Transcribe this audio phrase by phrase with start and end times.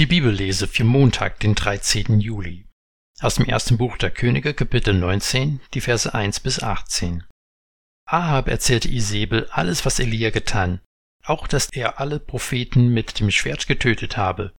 [0.00, 2.20] Die Bibellese für Montag, den 13.
[2.20, 2.64] Juli.
[3.20, 7.24] Aus dem ersten Buch der Könige, Kapitel 19, die Verse 1 bis 18.
[8.06, 10.80] Ahab erzählte Isabel alles, was Elia getan,
[11.22, 14.54] auch dass er alle Propheten mit dem Schwert getötet habe.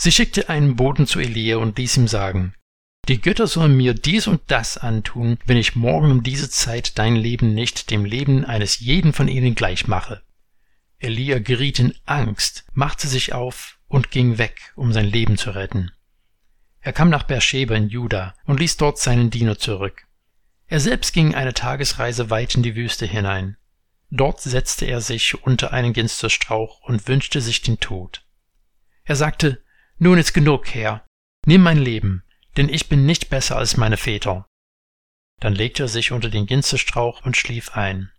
[0.00, 2.56] Sie schickte einen Boten zu Elia und ließ ihm sagen,
[3.06, 7.14] die Götter sollen mir dies und das antun, wenn ich morgen um diese Zeit dein
[7.14, 10.24] Leben nicht dem Leben eines jeden von ihnen gleich mache.
[10.98, 15.92] Elia geriet in Angst, machte sich auf und ging weg, um sein Leben zu retten.
[16.80, 20.08] Er kam nach Beersheba in Juda und ließ dort seinen Diener zurück.
[20.66, 23.56] Er selbst ging eine Tagesreise weit in die Wüste hinein.
[24.10, 28.26] Dort setzte er sich unter einen Ginsterstrauch und wünschte sich den Tod.
[29.04, 29.62] Er sagte,
[29.98, 31.06] nun ist genug, Herr,
[31.46, 32.24] nimm mein Leben,
[32.56, 34.44] denn ich bin nicht besser als meine Väter.
[35.38, 38.10] Dann legte er sich unter den Ginsterstrauch und schlief ein.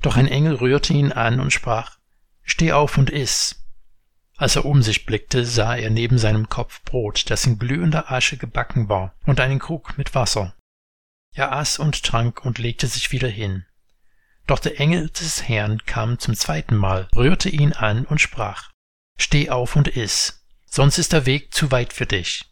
[0.00, 1.98] Doch ein Engel rührte ihn an und sprach,
[2.44, 3.65] Steh auf und iss.
[4.36, 8.36] Als er um sich blickte, sah er neben seinem Kopf Brot, das in glühender Asche
[8.36, 10.54] gebacken war, und einen Krug mit Wasser.
[11.34, 13.64] Er aß und trank und legte sich wieder hin.
[14.46, 18.70] Doch der Engel des Herrn kam zum zweiten Mal, rührte ihn an und sprach,
[19.18, 22.44] Steh auf und iss, sonst ist der Weg zu weit für dich.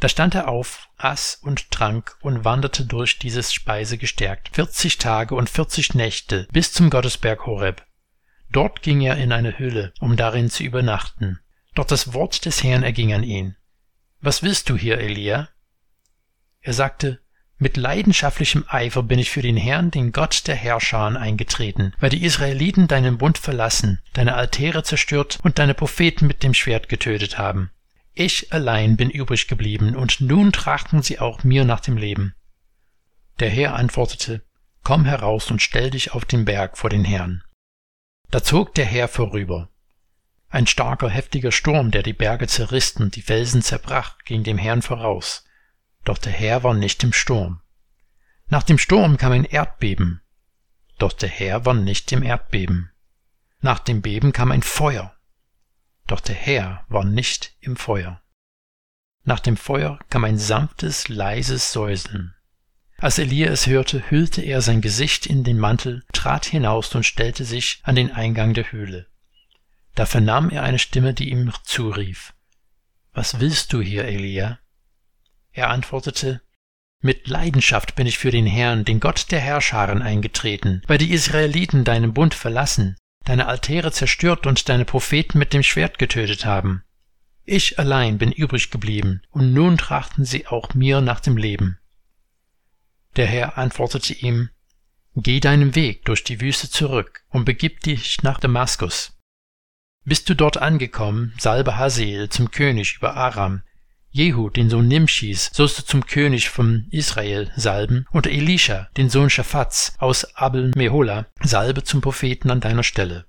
[0.00, 5.34] Da stand er auf, aß und trank und wanderte durch dieses Speise gestärkt, vierzig Tage
[5.34, 7.84] und vierzig Nächte bis zum Gottesberg Horeb.
[8.54, 11.40] Dort ging er in eine Hülle, um darin zu übernachten.
[11.74, 13.56] Doch das Wort des Herrn erging an ihn.
[14.20, 15.48] Was willst du hier, Elia?
[16.60, 17.20] Er sagte,
[17.58, 22.24] mit leidenschaftlichem Eifer bin ich für den Herrn, den Gott der Herrscher, eingetreten, weil die
[22.24, 27.70] Israeliten deinen Bund verlassen, deine Altäre zerstört und deine Propheten mit dem Schwert getötet haben.
[28.12, 32.34] Ich allein bin übrig geblieben, und nun trachten sie auch mir nach dem Leben.
[33.40, 34.42] Der Herr antwortete,
[34.84, 37.42] Komm heraus und stell dich auf den Berg vor den Herrn.
[38.34, 39.68] Da zog der Herr vorüber.
[40.48, 44.82] Ein starker, heftiger Sturm, der die Berge zerriss und die Felsen zerbrach, ging dem Herrn
[44.82, 45.44] voraus.
[46.02, 47.62] Doch der Herr war nicht im Sturm.
[48.48, 50.20] Nach dem Sturm kam ein Erdbeben.
[50.98, 52.90] Doch der Herr war nicht im Erdbeben.
[53.60, 55.14] Nach dem Beben kam ein Feuer
[56.06, 58.20] doch der Herr war nicht im Feuer.
[59.24, 62.33] Nach dem Feuer kam ein sanftes, leises Säuseln.
[63.04, 67.44] Als Elia es hörte, hüllte er sein Gesicht in den Mantel, trat hinaus und stellte
[67.44, 69.08] sich an den Eingang der Höhle.
[69.94, 72.32] Da vernahm er eine Stimme, die ihm zurief.
[73.12, 74.58] Was willst du hier, Elia?
[75.52, 76.40] Er antwortete,
[77.02, 81.84] mit Leidenschaft bin ich für den Herrn, den Gott der Herrscharen, eingetreten, weil die Israeliten
[81.84, 86.84] deinen Bund verlassen deine Altäre zerstört und deine Propheten mit dem Schwert getötet haben.
[87.44, 91.78] Ich allein bin übrig geblieben, und nun trachten sie auch mir nach dem Leben.
[93.16, 94.50] Der Herr antwortete ihm,
[95.16, 99.16] Geh deinen Weg durch die Wüste zurück und begib dich nach Damaskus.
[100.04, 103.62] Bist du dort angekommen, salbe Haseel zum König über Aram,
[104.16, 109.28] Jehu, den Sohn Nimschis, sollst du zum König von Israel salben, und Elisha, den Sohn
[109.28, 113.26] Schaphats aus Abel Mehola, salbe zum Propheten an deiner Stelle.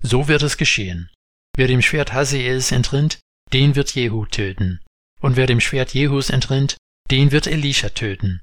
[0.00, 1.10] So wird es geschehen.
[1.56, 3.20] Wer dem Schwert Haseels entrinnt,
[3.52, 4.80] den wird Jehu töten.
[5.20, 6.76] Und wer dem Schwert Jehus entrinnt,
[7.12, 8.42] den wird Elisha töten.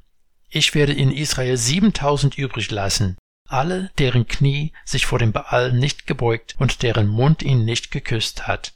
[0.53, 3.17] Ich werde in Israel siebentausend übrig lassen,
[3.47, 8.47] alle, deren Knie sich vor dem Baal nicht gebeugt und deren Mund ihn nicht geküsst
[8.47, 8.73] hat.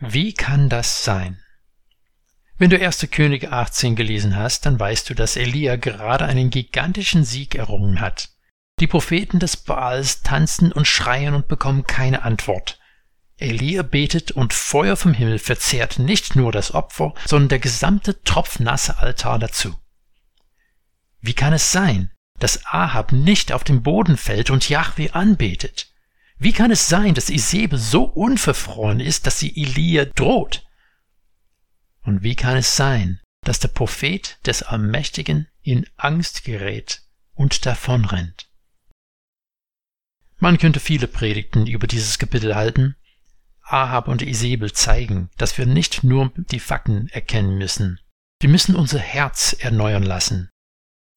[0.00, 1.44] Wie kann das sein?
[2.56, 3.08] Wenn du 1.
[3.10, 8.30] Könige 18 gelesen hast, dann weißt du, dass Elia gerade einen gigantischen Sieg errungen hat.
[8.80, 12.80] Die Propheten des Baals tanzen und schreien und bekommen keine Antwort.
[13.42, 18.98] Elia betet und Feuer vom Himmel verzehrt nicht nur das Opfer, sondern der gesamte tropfnasse
[18.98, 19.74] Altar dazu.
[21.20, 25.92] Wie kann es sein, dass Ahab nicht auf den Boden fällt und Yahweh anbetet?
[26.38, 30.66] Wie kann es sein, dass Isebe so unverfroren ist, dass sie Elia droht?
[32.02, 37.02] Und wie kann es sein, dass der Prophet des Allmächtigen in Angst gerät
[37.34, 38.48] und davonrennt?
[40.38, 42.96] Man könnte viele Predigten über dieses Kapitel halten.
[43.72, 48.00] Ahab und Isabel zeigen, dass wir nicht nur die Fakten erkennen müssen.
[48.40, 50.50] Wir müssen unser Herz erneuern lassen.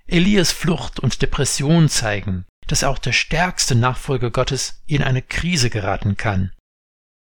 [0.08, 6.18] Elias Flucht und Depression zeigen, dass auch der stärkste Nachfolger Gottes in eine Krise geraten
[6.18, 6.52] kann.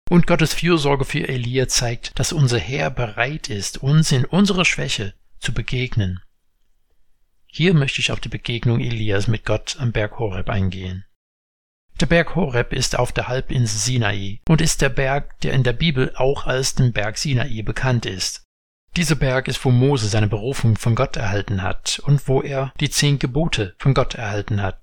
[0.09, 5.13] Und Gottes Fürsorge für Elia zeigt, dass unser Herr bereit ist, uns in unserer Schwäche
[5.39, 6.21] zu begegnen.
[7.45, 11.05] Hier möchte ich auf die Begegnung Elias mit Gott am Berg Horeb eingehen.
[11.99, 15.73] Der Berg Horeb ist auf der Halbinsel Sinai und ist der Berg, der in der
[15.73, 18.45] Bibel auch als den Berg Sinai bekannt ist.
[18.95, 22.89] Dieser Berg ist, wo Mose seine Berufung von Gott erhalten hat und wo er die
[22.89, 24.81] zehn Gebote von Gott erhalten hat.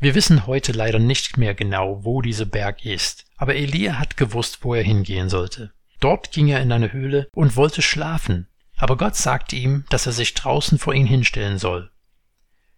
[0.00, 4.60] Wir wissen heute leider nicht mehr genau, wo dieser Berg ist, aber Elia hat gewusst,
[4.62, 5.72] wo er hingehen sollte.
[6.00, 8.48] Dort ging er in eine Höhle und wollte schlafen,
[8.78, 11.90] aber Gott sagt ihm, dass er sich draußen vor ihn hinstellen soll.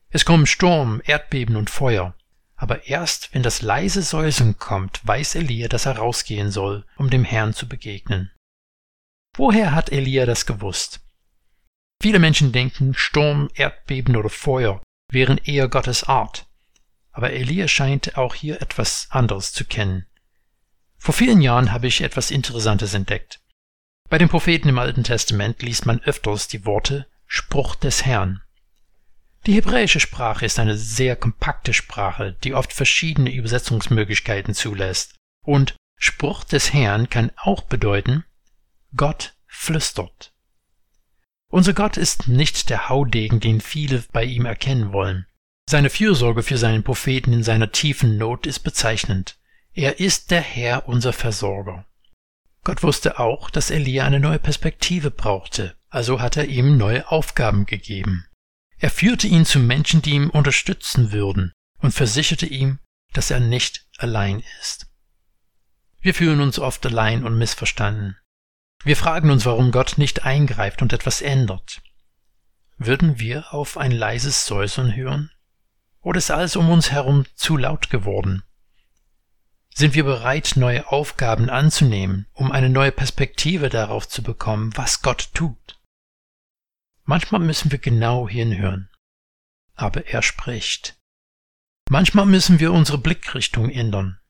[0.08, 2.16] Es kommen Sturm, Erdbeben und Feuer,
[2.60, 7.24] aber erst wenn das leise Säuseln kommt, weiß Elia, dass er rausgehen soll, um dem
[7.24, 8.30] Herrn zu begegnen.
[9.34, 11.00] Woher hat Elia das gewusst?
[12.02, 16.46] Viele Menschen denken, Sturm, Erdbeben oder Feuer wären eher Gottes Art,
[17.12, 20.06] aber Elia scheint auch hier etwas anderes zu kennen.
[20.98, 23.40] Vor vielen Jahren habe ich etwas Interessantes entdeckt.
[24.10, 28.42] Bei den Propheten im Alten Testament liest man öfters die Worte Spruch des Herrn.
[29.50, 35.16] Die hebräische Sprache ist eine sehr kompakte Sprache, die oft verschiedene Übersetzungsmöglichkeiten zulässt.
[35.44, 38.22] Und Spruch des Herrn kann auch bedeuten
[38.94, 40.32] Gott flüstert.
[41.48, 45.26] Unser Gott ist nicht der Haudegen, den viele bei ihm erkennen wollen.
[45.68, 49.36] Seine Fürsorge für seinen Propheten in seiner tiefen Not ist bezeichnend.
[49.72, 51.86] Er ist der Herr, unser Versorger.
[52.62, 57.66] Gott wusste auch, dass Elia eine neue Perspektive brauchte, also hat er ihm neue Aufgaben
[57.66, 58.28] gegeben.
[58.80, 62.78] Er führte ihn zu Menschen, die ihm unterstützen würden, und versicherte ihm,
[63.12, 64.86] dass er nicht allein ist.
[66.00, 68.16] Wir fühlen uns oft allein und missverstanden.
[68.82, 71.82] Wir fragen uns, warum Gott nicht eingreift und etwas ändert.
[72.78, 75.30] Würden wir auf ein leises Säuseln hören?
[76.00, 78.42] Oder ist alles um uns herum zu laut geworden?
[79.74, 85.28] Sind wir bereit, neue Aufgaben anzunehmen, um eine neue Perspektive darauf zu bekommen, was Gott
[85.34, 85.79] tut?
[87.10, 88.88] Manchmal müssen wir genau hinhören,
[89.74, 90.96] aber er spricht.
[91.88, 94.20] Manchmal müssen wir unsere Blickrichtung ändern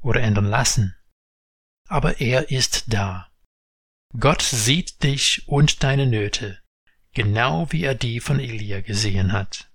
[0.00, 0.96] oder ändern lassen,
[1.88, 3.30] aber er ist da.
[4.18, 6.58] Gott sieht dich und deine Nöte,
[7.12, 9.70] genau wie er die von Elia gesehen hat.